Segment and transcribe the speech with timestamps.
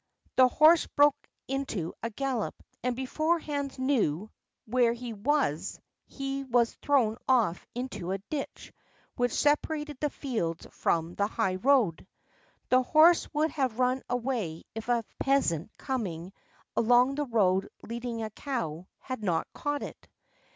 [0.35, 4.31] The horse broke into a gallop, and before Hans knew
[4.65, 8.73] where he was he was thrown off into a ditch
[9.15, 12.07] which separated the fields from the highroad.
[12.69, 16.33] The horse would have run away if a peasant coming
[16.75, 20.09] along the road leading a cow, had not caught it.